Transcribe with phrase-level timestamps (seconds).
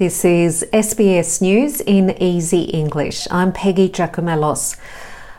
[0.00, 3.28] This is SBS News in Easy English.
[3.30, 4.78] I'm Peggy Giakoumelos.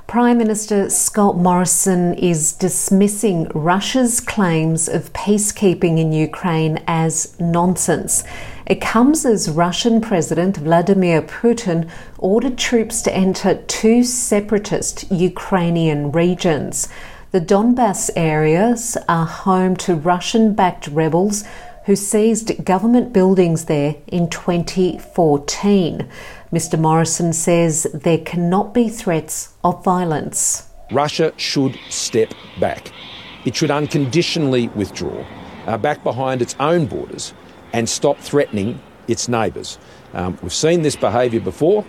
[0.06, 8.24] Prime Minister Scott Morrison is dismissing Russia's claims of peacekeeping in Ukraine as nonsense.
[8.68, 11.90] It comes as Russian President Vladimir Putin
[12.20, 16.88] ordered troops to enter two separatist Ukrainian regions.
[17.32, 21.46] The Donbass areas are home to Russian backed rebels
[21.86, 26.10] who seized government buildings there in 2014.
[26.52, 26.80] Mr.
[26.80, 30.70] Morrison says there cannot be threats of violence.
[30.92, 32.92] Russia should step back.
[33.46, 35.26] It should unconditionally withdraw
[35.66, 37.34] uh, back behind its own borders
[37.74, 39.78] and stop threatening its neighbours.
[40.14, 41.86] Um, we've seen this behaviour before,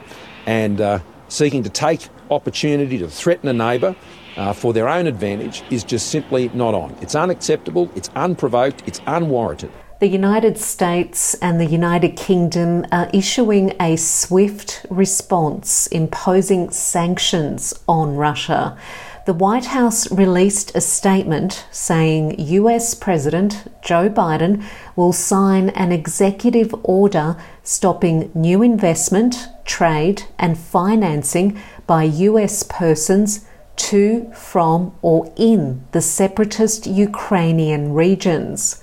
[0.46, 1.00] and uh,
[1.32, 3.96] seeking to take opportunity to threaten a neighbour
[4.36, 6.94] uh, for their own advantage is just simply not on.
[7.00, 9.72] It's unacceptable, it's unprovoked, it's unwarranted.
[10.00, 18.16] The United States and the United Kingdom are issuing a swift response, imposing sanctions on
[18.16, 18.76] Russia.
[19.24, 24.64] The White House released a statement saying US President Joe Biden
[24.96, 31.56] will sign an executive order stopping new investment, trade, and financing
[31.86, 33.44] by US persons
[33.76, 38.82] to, from, or in the separatist Ukrainian regions.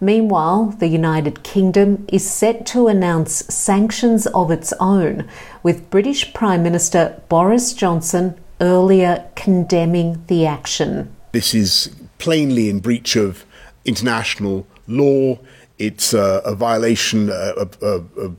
[0.00, 5.28] Meanwhile, the United Kingdom is set to announce sanctions of its own,
[5.64, 11.14] with British Prime Minister Boris Johnson earlier condemning the action.
[11.32, 13.44] This is plainly in breach of
[13.84, 15.38] international law.
[15.78, 18.30] It's uh, a violation, a, a, a,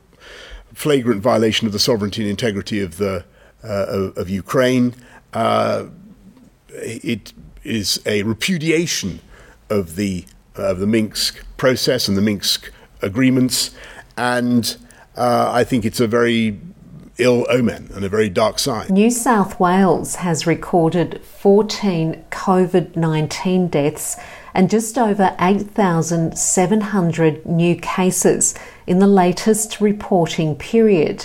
[0.72, 3.24] flagrant violation of the sovereignty and integrity of the
[3.62, 4.94] uh, of, of, Ukraine.
[5.32, 5.86] Uh,
[6.70, 9.20] it is a repudiation
[9.70, 10.24] of the
[10.56, 12.72] of the Minsk process and the Minsk
[13.02, 13.70] agreements,
[14.16, 14.76] and
[15.16, 16.58] uh, I think it's a very
[17.18, 18.88] ill omen and a very dark sign.
[18.88, 24.16] New South Wales has recorded 14 COVID 19 deaths
[24.54, 28.54] and just over 8,700 new cases
[28.86, 31.24] in the latest reporting period.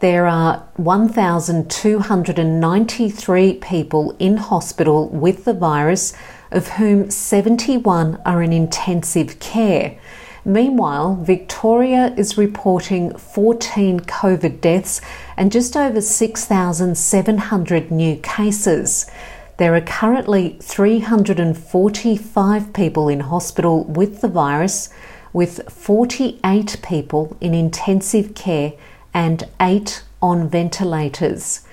[0.00, 6.12] There are 1,293 people in hospital with the virus,
[6.50, 9.98] of whom 71 are in intensive care.
[10.46, 15.00] Meanwhile, Victoria is reporting 14 COVID deaths
[15.36, 19.10] and just over 6,700 new cases.
[19.56, 24.88] There are currently 345 people in hospital with the virus,
[25.32, 28.74] with 48 people in intensive care
[29.12, 31.66] and 8 on ventilators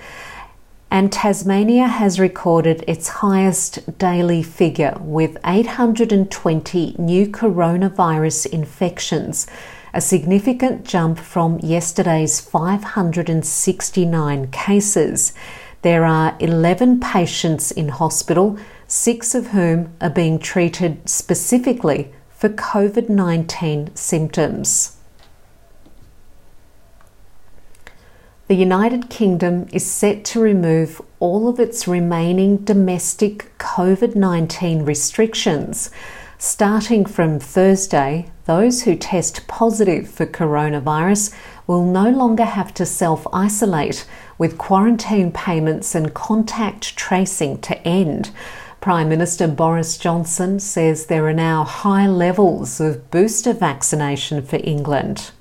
[0.94, 9.48] and Tasmania has recorded its highest daily figure with 820 new coronavirus infections,
[9.92, 15.34] a significant jump from yesterday's 569 cases.
[15.82, 23.10] There are 11 patients in hospital, six of whom are being treated specifically for COVID
[23.10, 24.96] 19 symptoms.
[28.48, 35.90] The United Kingdom is set to remove all of its remaining domestic COVID 19 restrictions.
[36.38, 41.34] Starting from Thursday, those who test positive for coronavirus
[41.68, 44.06] will no longer have to self isolate,
[44.38, 48.32] with quarantine payments and contact tracing to end.
[48.82, 55.32] Prime Minister Boris Johnson says there are now high levels of booster vaccination for England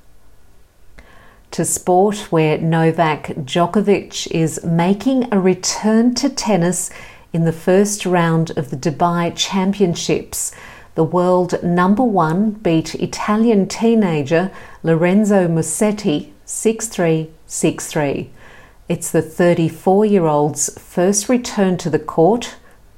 [1.53, 6.91] to sport, where Novak Djokovic is making a return to tennis
[7.33, 10.53] in the first round of the Dubai Championships.
[10.95, 14.51] The world number one beat Italian teenager
[14.83, 18.31] Lorenzo Musetti 6 3 6 3.
[18.89, 22.57] It's the 34 year old's first return to the court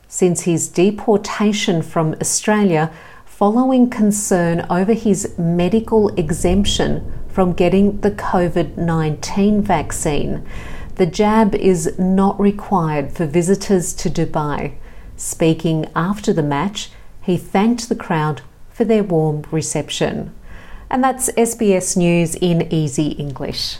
[0.09, 2.91] since his deportation from Australia
[3.25, 10.46] following concern over his medical exemption from getting the COVID 19 vaccine.
[10.94, 14.75] The jab is not required for visitors to Dubai.
[15.16, 20.32] Speaking after the match, he thanked the crowd for their warm reception.
[20.88, 23.78] And that's SBS News in Easy English.